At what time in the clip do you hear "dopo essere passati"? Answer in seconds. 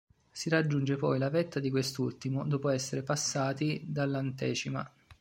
2.47-3.83